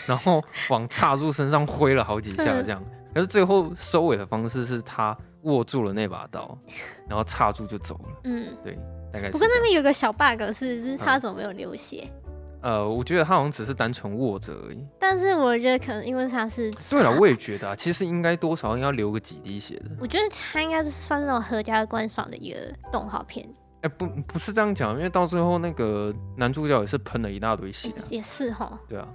[0.09, 2.83] 然后往碴柱身上挥了好几下， 这样。
[3.15, 6.59] 可是最后收尾的方式是他握住了那把刀，
[7.09, 8.21] 然后插住就走了。
[8.25, 8.77] 嗯，对，
[9.13, 9.33] 大概是。
[9.33, 12.05] 不过那边有个小 bug 是，是他怎么没有流血？
[12.07, 12.21] 嗯
[12.65, 14.83] 呃，我觉得他好像只是单纯握着而已。
[14.99, 16.71] 但是我觉得可能因为他是……
[16.89, 19.91] 对了，我也觉得啊，其实应该多少应该流个几滴血的。
[20.01, 22.59] 我觉得他应该是算那种合家观赏的一个
[22.91, 23.47] 动画片。
[23.85, 27.91] 哎、欸，不，不是这样讲，因为到最后那个男主角也是喷了一大堆血。
[28.09, 28.79] 也是哈。
[28.89, 29.07] 对啊。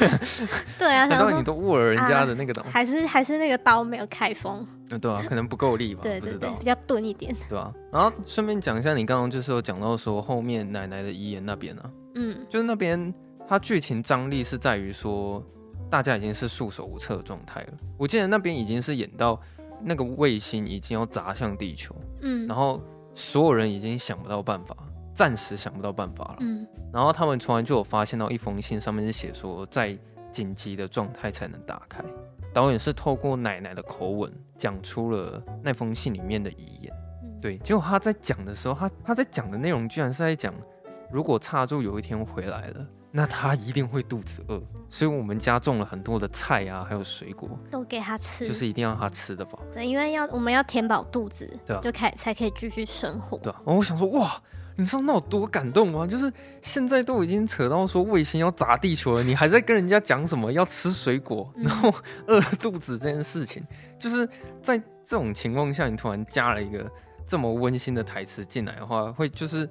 [0.78, 1.06] 对啊。
[1.08, 2.62] 难道你都握了人家的那个刀？
[2.64, 4.66] 还是还是那个刀没有开封？
[4.90, 6.02] 嗯，对啊，可能不够力吧。
[6.02, 7.34] 对对对，不知道，比较钝一点。
[7.48, 7.72] 对啊。
[7.90, 13.12] 然后顺便讲一下，你刚刚就是有讲到说后面奶奶的遗言那边啊，嗯，就是那边。
[13.48, 15.42] 它剧情张力是在于说，
[15.90, 17.72] 大家已经是束手无策的状态了。
[17.98, 19.38] 我记得那边已经是演到
[19.82, 22.80] 那个卫星已经要砸向地球，嗯，然后
[23.14, 24.76] 所有人已经想不到办法，
[25.14, 29.96] 暂时想不到办法了，嗯，然后他们突然就有发现到一封信，上面是写说在
[30.30, 32.02] 紧急的状态才能打开。
[32.52, 40.54] 导演是透过奶奶的口吻讲出了那封信里面的遗言，嗯，对，结果他在讲的时候，他他在讲的内容居然是在讲，
[41.10, 42.86] 如果岔住有一天回来了。
[43.14, 49.62] 那他一定会肚子饿，所以我们家种了很多的菜啊，还有水果，都给他吃，就是一定要他吃得饱。
[49.70, 53.36] 对，因为要我们要填饱肚子，对啊，就开才可以继续生活。
[53.36, 54.42] 对啊，然后我想说，哇，
[54.76, 56.06] 你知道那有多感动吗？
[56.06, 61.92] 就是现在都已经扯到说卫星要砸地球了，你还在跟人家讲什么要吃水果，然后
[62.26, 64.26] 饿了肚子这件事情，嗯、就是
[64.62, 66.90] 在这种情况下，你突然加了一个
[67.26, 69.68] 这么温馨的台词进来的话，会就是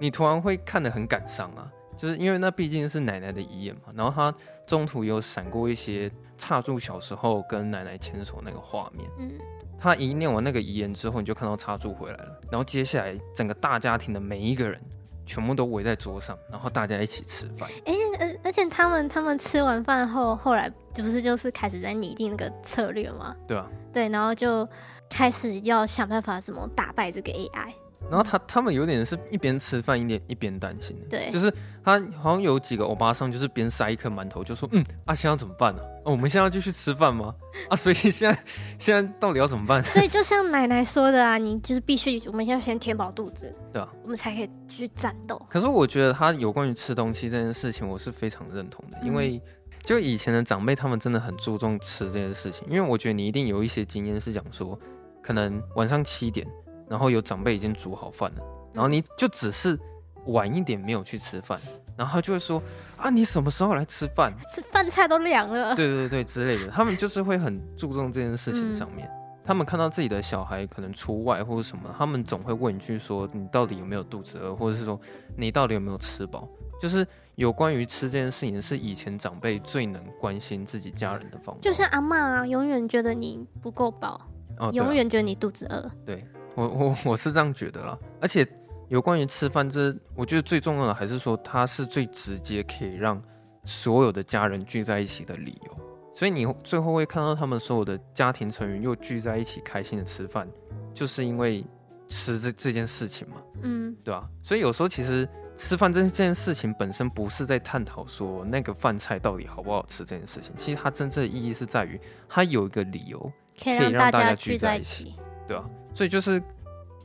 [0.00, 1.70] 你突然会看得很感伤啊。
[1.96, 9.08] 就是因为那毕竟是奶奶的遗言嘛，然后他中途有闪过一些碴柱小时候跟奶奶牵手那个画面。
[9.18, 9.32] 嗯，
[9.78, 14.80] 他一念完那个遗言之后，你就看到碴柱回来了，然后接下来整个大家庭的每一个人
[15.26, 17.68] 全部都围在桌上，然后大家一起吃饭。
[17.86, 23.36] 而且而而且他们他们吃完饭后，后来不是就是开始在拟定那个策略吗？
[23.46, 24.68] 对啊，对，然后就
[25.08, 27.72] 开始要想办法怎么打败这个 AI。
[28.10, 35.82] 然后他他们有点是一边吃饭一边一边担心，对，就是他好像有几个欧巴桑，就是边塞一颗馒头，就说嗯啊，现在要怎么办呢？
[35.82, 35.88] 啊？
[36.04, 37.34] 哦，我们现在要继续吃饭吗？
[37.70, 38.38] 啊，所以 现在
[38.78, 39.82] 现在到底要怎么办？
[39.82, 45.40] 所以就像奶奶说的啊，你就是必须我们要先填饱肚子，对啊，我们才可以去战斗。
[45.48, 49.40] 可是我觉得他有关于吃东西这件事情，我是非常认同的，因为
[49.82, 54.78] 就以前的长辈他们真的很注重吃这件事情，因为我觉得你一定有一些经验是讲说，
[55.22, 56.46] 可能晚上七点。
[56.92, 58.42] 然后有长辈已经煮好饭了，
[58.74, 59.78] 然后你就只是
[60.26, 61.58] 晚一点没有去吃饭，
[61.96, 62.62] 然后他就会说
[62.98, 64.30] 啊，你什么时候来吃饭？
[64.54, 65.74] 这饭菜都凉了。
[65.74, 69.08] 对对对之类的，他们就是会很注重这件事情上面。
[69.08, 75.00] 嗯、他们看到自己的小孩可能出外或者什么，他们总会问一句说，你到底有没有肚子饿，或者是说
[75.34, 76.46] 你到底有没有吃饱？
[76.78, 81.60] 就是有关于吃这件事情，是以前长辈最能关心自己家人的方法。
[81.62, 84.20] 就像阿妈啊，永远觉得你不够饱，
[84.58, 85.90] 哦，永远觉得你肚子饿。
[86.04, 86.22] 对。
[86.54, 88.46] 我我我是这样觉得啦，而且
[88.88, 93.22] 有关于吃饭这，我觉得最重要的还是说，它是最直接可以让
[93.64, 95.76] 所有的家人聚在一起的理由。
[96.14, 100.46] 所以你最后会看到他们所有的家庭成员又聚在一起开心的吃饭，
[100.92, 101.64] 就是因为
[102.06, 104.28] 吃这这件事情嘛，嗯，对吧？
[104.42, 113.18] 所以有时候其实吃饭这这件事情本身不是在探讨说那个饭菜到底好不好吃这件事情，其实它真正的意义是在于它有一个理由
[113.58, 115.14] 可以让大家聚在一起，
[115.48, 115.64] 对吧？
[115.94, 116.42] 所以就是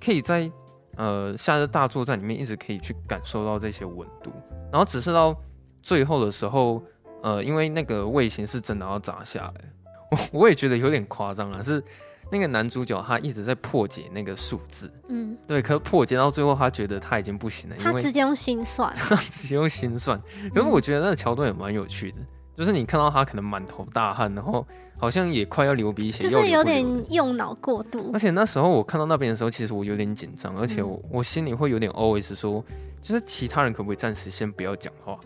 [0.03, 0.51] 可以在
[0.95, 4.31] 呃夏日大作战里面一直可以去感受到这些温度，
[4.71, 5.35] 然后只是到
[5.81, 6.83] 最后的时候，
[7.23, 9.65] 呃，因为那个卫星是真的要砸下来，
[10.11, 11.61] 我我也觉得有点夸张啊。
[11.61, 11.83] 是
[12.29, 20.19] 那个男主角他一直在破解那个数字，嗯，对，可是破解到最后他觉得他已经不行了，他直接用心算，他直接用心算。
[20.53, 22.17] 因为我觉得那个桥段也蛮有趣的，
[22.57, 24.65] 就是你看到他可能满头大汗，然后。
[24.99, 28.09] 好像也快要流鼻血，就是有点用脑过度。
[28.15, 32.65] 而且那时候我看到那边的时候，其实我有点紧张，而且我我心里会有点 always 说，
[32.99, 35.19] 就是其他人可不可以暂时先不要讲话？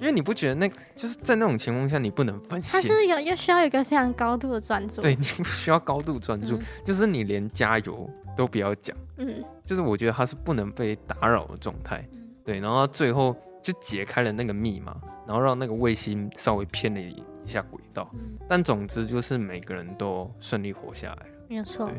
[0.00, 2.80] 因为你不觉得那就是在那种情况下你不能分心？
[2.80, 5.00] 他是有又需要有一个非常高度的专注。
[5.00, 8.96] 对，你需要高度专注，嗯、就是你连加油都不要讲。
[9.18, 12.04] 嗯，就是我觉得他是不能被打扰的状态。
[12.10, 14.96] 嗯、对，然后最后就解开了那个密码，
[15.32, 17.24] 然后让那个卫星稍微偏了一。
[17.44, 21.90] 一下轨道，嗯、但总之就是每个人都顺利活下来了，没有错。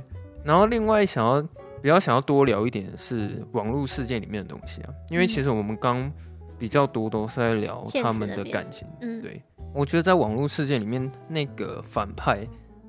[0.41, 1.41] 然后另外想要
[1.81, 6.09] 比较想要多聊一点的是网络世界里面的东西啊，因为其实我们刚
[6.57, 9.43] 比较多都是在聊他们的感情，嗯、对。
[9.73, 12.47] 我觉得在网络世界里面，那个反派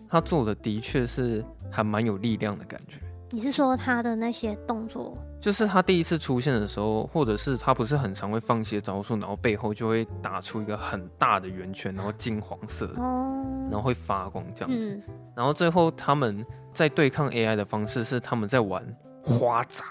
[0.09, 3.01] 他做的的确是还蛮有力量的感觉。
[3.31, 5.19] 你是说他的那些动作？
[5.45, 14.95] 就是他第一次出现的时候，或者是他不是很常会放一些招数，然后背后就会打出一个很大的圆圈，然后金黄色，哦，然后会发光这样子。
[14.95, 15.03] 嗯、
[15.37, 18.83] 然后最后他们在对抗 AI 的方式是他们在玩
[19.23, 19.85] 花砸。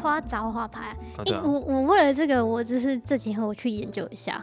[0.00, 0.96] 花札花牌，
[1.44, 4.42] 我我为了这个，我只是这几天我去研究一下，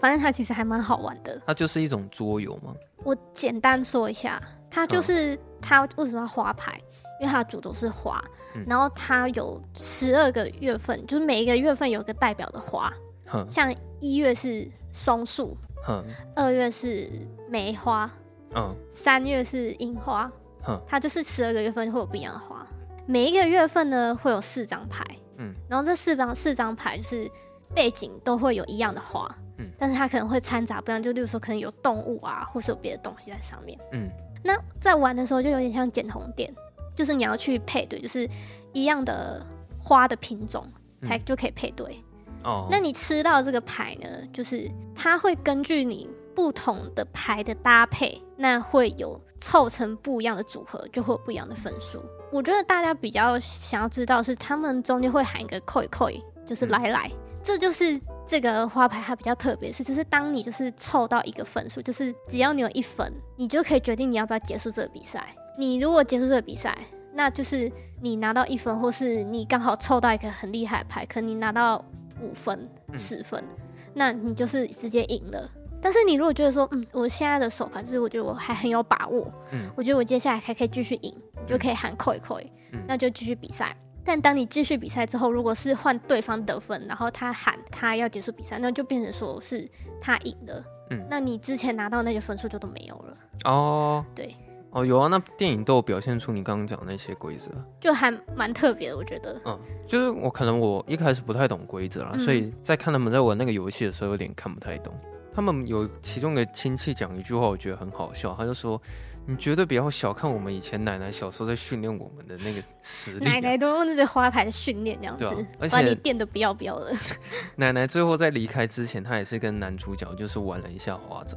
[0.00, 1.38] 反正它其实还蛮好玩的。
[1.46, 2.74] 它就是一种桌游吗？
[3.04, 6.80] 我简单说一下，它就是它为什么要花牌？
[7.20, 8.20] 因为它的主轴是花，
[8.56, 12.92] 嗯、然后它有十二个月份，就是每一个月份有个代表的花。
[13.32, 15.56] 嗯、像一月是松树，
[15.86, 16.04] 嗯、
[16.34, 17.08] 二月是
[17.48, 18.10] 梅花，
[18.56, 20.28] 嗯、三月是樱花，
[20.66, 22.66] 嗯、它就是十二个月份会有不一样的花。
[23.06, 25.04] 每一个月份呢，会有四张牌，
[25.36, 27.30] 嗯，然后这四张四张牌就是
[27.74, 34.08] 背景都会有一样的花，嗯，但是它可能会掺杂不一样，就例如说可能有动物啊，或是有别的东西在上面，嗯，
[34.42, 36.52] 那在玩的时候就有点像捡红点，
[36.94, 38.28] 就是你要去配对，就是
[38.72, 39.44] 一样的
[39.82, 40.66] 花的品种
[41.02, 42.02] 才就可以配对，
[42.44, 52.02] 哦，那你吃到这个牌呢，就是它会根据你不同的牌的搭配，那会有凑成不一样的组合，就会有不一样的分数。
[52.32, 65.34] 我觉得大家比较想要知道是他们中间会喊一个 “koi koi”，就是来来，嗯、这就是这个花牌它比较特别是，就是当你就是凑到一个分数，就是只要你有一分，你就可以决定你要不要结束这个比赛。
[65.56, 66.76] 你如果结束这个比赛，
[67.14, 71.84] 那就是你拿到一分，或是你刚好凑到一个很厉害的牌，可能你拿到
[72.22, 73.62] 五分、十分，嗯、
[73.94, 75.50] 那你就是直接赢了。
[75.82, 82.38] 但是你如果觉得说，嗯，我现在的手牌就是我觉得我还很有把握，嗯，我觉得我接下来还可以继续赢，你就可以喊扣一扣，
[82.72, 83.74] 嗯，那就继续比赛。
[84.04, 89.68] 但当你继续比赛之后，如果是换对方得分，然后他喊他要结束比赛，那就变成说是
[90.00, 93.16] 他赢了，嗯，那你之前拿到那些分数就都没有了。
[93.44, 94.34] 哦，对，
[94.72, 99.40] 哦，有啊，那电影都有表现出你刚刚讲的那些规则，就还蛮特别的，我觉得。
[99.44, 104.94] 嗯，就是我可能我一开始不太懂规则啦，嗯，所以在看他们在玩那个游戏的时候，有点看不太懂。
[105.32, 108.34] 他们有其中的亲戚讲一句话，我觉得很好笑。
[108.36, 108.80] 他就说
[109.26, 116.92] ：“你绝对不要小看我们以前奶奶小时候在训练我们的那个实力啊。”奶奶都用那些花牌训练这样子，啊、而且把你电得不要不要的。
[117.56, 121.36] 奶奶最后在离开之前，她也是跟男主角就是玩了一下花札。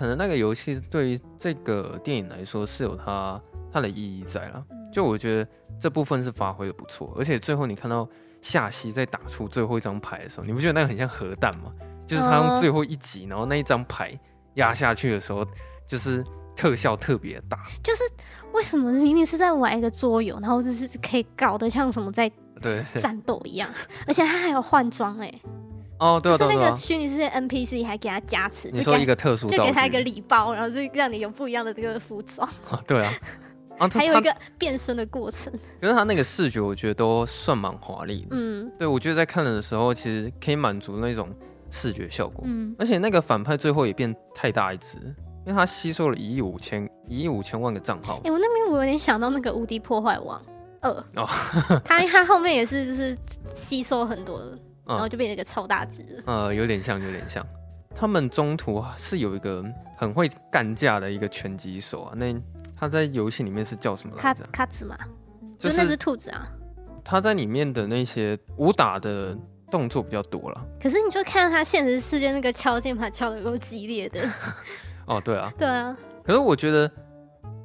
[0.00, 3.38] 可能那个游戏对于这个电影来说是有它
[3.70, 4.64] 它的意义在了。
[4.90, 8.08] 就我觉得这部分是发挥的不错，而且最后你看到
[8.40, 11.70] 夏希在打出最后一张牌的时候，你不觉得那个很像核弹吗？
[12.06, 14.18] 就是他用最后一集，然后那一张牌
[14.54, 15.46] 压下去的时候，
[15.86, 16.24] 就是
[16.56, 17.60] 特效特别大。
[17.84, 18.02] 就是
[18.54, 22.26] 为什么明明是在玩一个桌游，然后就是可以搞得像什么在
[22.62, 23.68] 对 战斗一样，
[24.06, 25.30] 而且他还有换装哎。
[26.00, 32.48] 哦，对，就是那个虚拟世界 NPC 还给他加持，你说一个特殊，就给他一个礼包，然后就让你有不一样的这个服装。
[32.88, 33.12] 对啊，
[33.92, 35.52] 还有一个变身的过程。
[35.80, 38.28] 可是他那个视觉，我觉得都算蛮华丽的。
[38.30, 41.28] 嗯，对，我觉得在看的时候，其实可以满足那种。
[41.72, 48.16] 视觉效果，嗯，而且那个反派最后也变太大一只，因为他吸收了一亿五千一亿五千万个账号。
[48.16, 50.42] 哎、欸，我那边我有点想到那个无敌破坏王
[50.80, 51.28] 二哦，
[51.84, 53.16] 他他后面也是就是
[53.54, 54.42] 吸收很多，
[54.86, 56.22] 然后就变成一个超大只。
[56.26, 57.46] 呃，有点像，有点像。
[57.94, 59.64] 他们中途是有一个
[59.96, 62.34] 很会干架的一个拳击手啊，那
[62.76, 64.44] 他在游戏里面是叫什么来着？
[64.52, 64.96] 卡子嘛，
[65.58, 66.48] 就是那只兔子啊。
[67.04, 69.36] 他在里面的那些武打的。
[69.70, 74.20] 动作比较多了，可是你就看到他现实世界那个敲键盘敲的够激烈的。
[75.06, 75.96] 哦，对啊，对啊。
[76.24, 76.90] 可是我觉得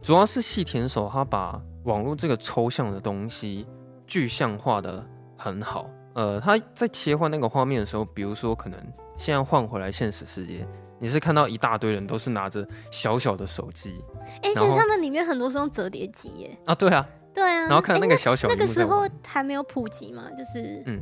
[0.04, 3.66] 主要是细田守他把网络这个抽象的东西
[4.06, 5.04] 具象化的
[5.36, 5.90] 很好。
[6.16, 8.80] 呃，他在切换那个画面的时候，比如说可能
[9.18, 14.02] 现在换回来现实世界，你是看到一大堆人都是拿着小小的手机，
[14.42, 16.58] 哎、欸，其实他们里面很多是用折叠机耶。
[16.66, 17.68] 啊，对啊，对啊。
[17.68, 21.00] 然后看那个小小、欸、那，那个时候还没有普及嘛，就是嗯。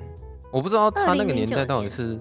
[0.52, 2.20] 我不知道他那个年代到底是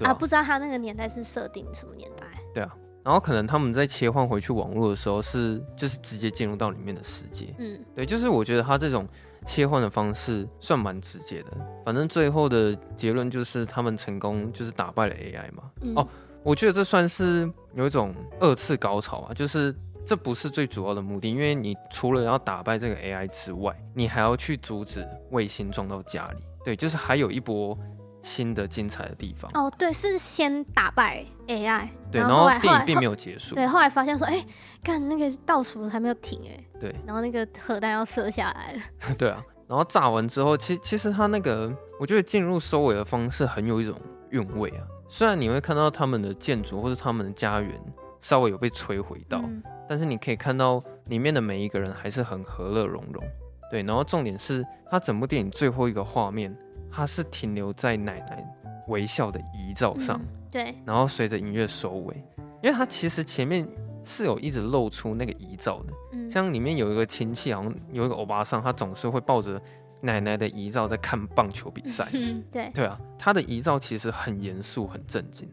[0.00, 2.26] 啊，不知道他那个年代是设定什么年代。
[2.52, 2.74] 对啊，
[3.04, 7.54] 然后可能他们在切换回去网络的时候，是就是直接进入到里面的世界。
[7.58, 9.06] 嗯，对，就是我觉得他这种
[9.46, 11.48] 切换的方式算蛮直接的。
[11.84, 15.62] 反正最后的结论就是他们成功就是打败了 AI 嘛。
[15.80, 16.06] 嗯、哦，
[16.42, 19.74] 我觉得这算是有一种二次高潮啊，就是
[20.04, 26.42] 这不是最主要的目的，因为你除了要打败这个 AI 之外，你还要去阻止卫星撞到家里。
[26.64, 27.78] 对，就是还有一波
[28.22, 29.72] 新的精彩的地方哦。
[29.78, 33.54] 对，是先打败 AI，对，然后，电影并没有结束。
[33.54, 34.44] 对，后来发现说，哎，
[34.82, 38.80] 看那个倒数还没有停，哎，对，然后那个核弹要射下来了。
[39.18, 43.94] 对啊，然后炸完之后，其其实他那个，我觉得进入收尾的方式很有一种
[44.30, 44.86] 韵味啊。
[45.08, 47.80] 虽然你会看到他们的建筑或者他们的家园
[48.20, 53.22] 稍微有被摧毁到，嗯、但是你可以看到里面的每一个人还是很和乐融融。
[53.70, 56.54] 对，然后重点是他整部电影最后一个画面，
[56.90, 58.44] 他是停留在奶奶
[58.88, 62.14] 微笑的遗照上，嗯、对，然后随着音乐收尾，
[62.62, 63.68] 因为他其实前面
[64.02, 69.60] 是有一直露出那个遗照的，嗯、像里面有一个亲戚，好像有一个欧巴桑，他总是会抱着
[70.00, 75.48] 奶奶的遗照在看棒球比赛，嗯，对，对啊，他的遗照其实很严肃、很正经，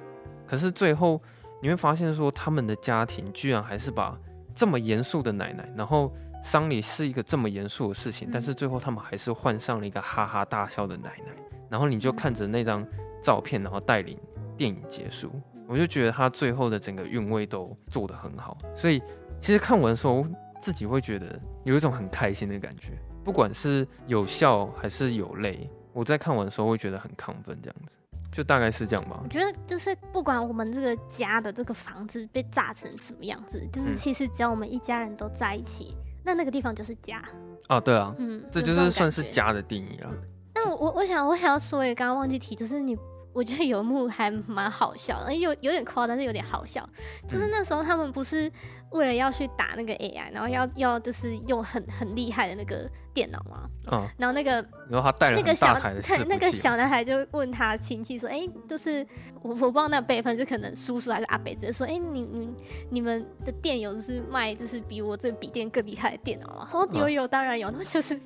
[0.47, 1.21] 可是最后
[1.61, 4.17] 你会发现说，他们的家庭居然还是把
[4.55, 6.13] 这么严肃的奶奶，然后。
[6.45, 11.31] 丧礼是一个这么严肃的事情，嗯、但是最后他们还是换上了一个哈哈大笑的奶奶，
[11.67, 12.85] 然后你就看着那张
[13.19, 14.15] 照片，然后带领
[14.55, 15.31] 电影结束。
[15.55, 19.01] 嗯、我就觉得他最后的整个韵味都做得很好，所以
[19.39, 20.23] 其实看完的时候
[20.59, 22.91] 自己会觉得有一种很开心的感觉，
[23.23, 27.97] 不管是有笑还是有泪，我在看完的时候会觉得很亢奋，这样子。
[28.31, 29.19] 就大概是这样吧。
[29.23, 35.97] 我觉得就是不管我们这个家的这个房子被炸成什么样子，就是其实只要我们一家人都在一起。
[36.25, 37.21] 那那个地方就是家
[37.69, 40.09] 哦，对啊，嗯，这就是算是家的定义了。
[40.53, 42.97] 那我我想我想要说一个，刚刚忘记提，就是你。
[43.35, 46.89] 我觉得有一幕还蛮好笑的，有有点夸张，但是有点好笑。
[47.27, 48.49] 就是那时候他们不是
[48.95, 53.69] 为了要去打那个 AI，然后要要就是用很很厉害的那个电脑嘛。
[53.91, 54.07] 嗯。
[54.17, 54.51] 然后那个，
[54.89, 55.79] 然后他带了那个小
[56.27, 59.05] 那个小男孩就问他亲戚说：“哎、欸，就是
[59.41, 62.49] 我我不知道那个辈分，就可能叔叔还是阿伯，直接说：哎、欸，你你
[62.89, 68.19] 你们的电友就是卖就是比我这笔电更厉害的电脑吗？”说：“有有，当然有。”那就是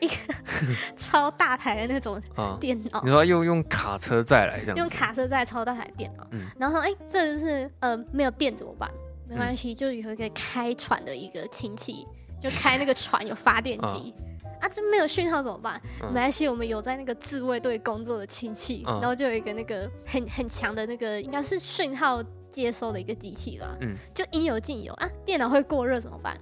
[0.00, 0.14] 一个
[0.96, 2.20] 超大台的那种
[2.60, 3.02] 电脑。
[3.02, 8.90] 你说用用卡车载用卡车载超大台电脑，嗯、然后说：“哎、欸，这就是呃没有电怎么办？
[9.30, 12.04] 没关系，嗯、就有一个开船的一个亲戚，
[12.40, 14.12] 就开那个船有发电机、
[14.42, 15.80] 哦、啊，这没有讯号怎么办？
[16.02, 25.08] 嗯、没关系，我们有在那个自卫队工作的亲戚，嗯、然后就有一个那个很很强的那个应该是讯号接收的一个机器吧，嗯，就应有尽有啊。
[25.24, 26.36] 电脑会过热怎么办？”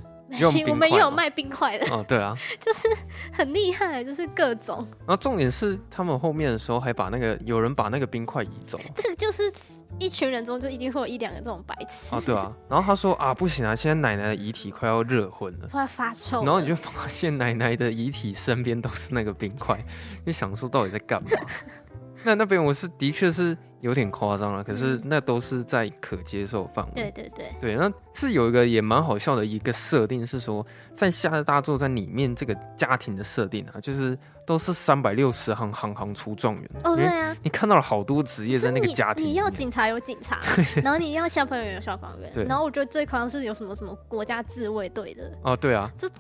[0.68, 2.87] 我们也有卖冰块的哦，对啊， 就是
[3.33, 4.87] 很厉害，就是各种。
[5.01, 9.51] 然后重点是他们后面的时候还把那个有人把那个冰块移走，这个就是
[9.99, 12.53] 一群人中就一定会有一两个这种白痴啊，对啊。
[12.68, 16.45] 然后他说啊，不行啊，现在奶奶的遗体快要热昏了， 快发臭。
[16.45, 19.83] 然后你就发现奶奶的遗体身边都是那个冰块，
[20.26, 21.31] 你想说到底在干嘛？
[22.24, 23.57] 那那边我是的确是。
[23.81, 26.93] 有点夸张了，可是那都是在可接受范围。
[26.95, 36.70] 对对对，对，那是有一个也蛮好笑的一个设定，是说在《夏日大作战》里面这个家庭的设定啊，就是都是三百六十行，行行出状元。
[36.83, 39.24] 哦，对啊，你看到了好多职业在那个家庭。
[39.24, 40.41] 你要警察有警察，
[40.83, 45.31] 然后你要消防员有消防员，然后我觉得最夸张是有什么什么国家自卫队的。
[45.43, 46.11] 哦，对啊，这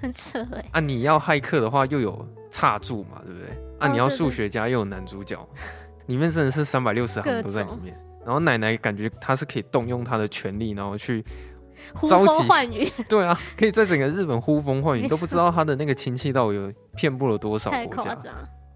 [0.00, 0.64] 很扯哎。
[0.72, 3.48] 啊，你要骇客的话又有差柱嘛，对不对？
[3.78, 5.38] 啊，你要数学家又有男主角。
[6.06, 11.24] 里面真的是三百六十行都在里面，然后奶奶感觉她是可以动用她的权力，然后去
[11.94, 12.90] 呼风唤雨。
[13.08, 18.16] 对啊，可以在整个日本呼风唤雨，都不知道她的那个亲戚到底有遍布了多少国家。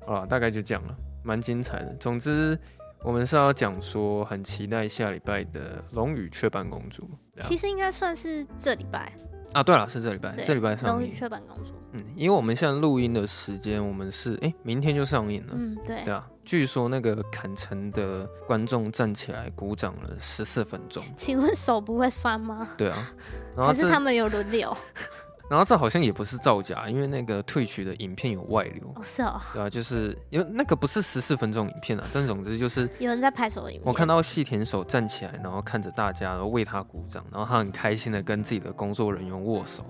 [0.07, 1.95] 啊，大概就这样了，蛮精彩的。
[2.01, 2.59] 总之，
[3.05, 7.09] 我们是要讲说很期待下礼拜的《龙与雀斑公主》。
[7.41, 9.13] 其实应该算是这礼拜
[9.53, 11.73] 啊，对了，是这礼拜，对这礼拜上映《龙与雀斑公主》。
[11.93, 15.53] 嗯，因为我们现在录音的时间，我们是哎、欸，明天就上映了。
[15.57, 16.27] 嗯，对，对啊。
[16.51, 21.01] 据说那个坎城的观众站起来鼓掌了十四分钟。
[21.17, 22.69] 请问手不会酸吗？
[22.77, 23.13] 对啊，
[23.55, 24.77] 然后还是他们有轮流。
[25.49, 28.93] 然后这好像也不是造假，因为那个退取的影片有外流。
[28.97, 29.41] 哦，是哦。
[29.53, 33.87] 对啊，就是因为那个不是十四分钟影片啊，但总之就是有人在拍手的影片。
[33.87, 39.85] 我看到细田守站起来，然后看着大家，然后为他鼓掌，然后他很开心的跟自己的工作人员握手。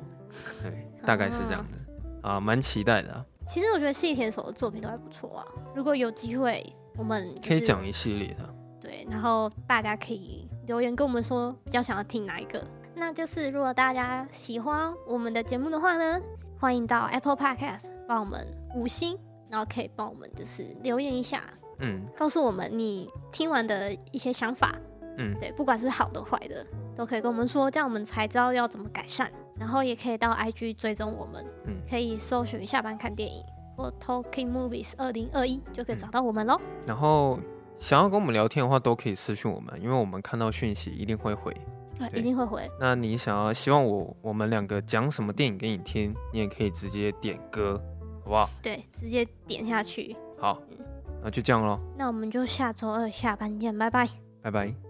[0.63, 1.79] 对，大概是这样的。
[1.79, 3.25] 嗯啊，蛮期待的啊。
[3.51, 5.45] 其实我觉得细田守的作品都还不错啊。
[5.75, 6.65] 如果有机会，
[6.97, 8.55] 我们可以讲一系列的。
[8.81, 12.65] 对，然后大家可以留言跟我们说比较想要听哪一个。
[12.95, 16.21] 那就是如果大家喜欢我们的节目的话呢，
[16.61, 18.47] 欢迎到 Apple Podcast 帮我们
[18.77, 21.43] 五星，然后可以帮我们就是留言一下，
[21.81, 24.79] 嗯，告诉我们你听完的一些想法，
[25.19, 26.65] 嗯，对，不管是好的坏的，
[26.97, 29.29] 都可以跟我们说，这样我们才知道要怎么改善。
[29.61, 33.45] 然后也可以到 IG 追踪我们，嗯，可以搜寻下班看电影
[33.77, 36.59] 或 Talking Movies 二零二一就可以找到我们喽。
[36.87, 37.39] 然后
[37.79, 41.53] 想要跟我们聊天的话，都可以私讯我们，因为我们看到讯息一定会回，
[42.01, 42.69] 啊，一定会回。
[42.81, 47.79] 那你想要希望我我们两个讲什么电影给你听，你也可以直接点歌，
[48.25, 48.49] 好不好？
[48.63, 50.17] 对，直接点下去。
[50.39, 50.79] 好，嗯，
[51.23, 51.79] 那就这样喽。
[51.99, 54.09] 那我们就下周二下班见，拜拜，
[54.43, 54.90] 拜拜。